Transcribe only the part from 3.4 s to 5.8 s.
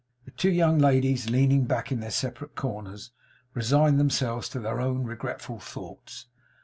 resigned themselves to their own regretful